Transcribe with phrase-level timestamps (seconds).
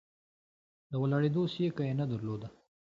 [0.89, 2.47] د ولاړېدو سېکه یې نه درلوده.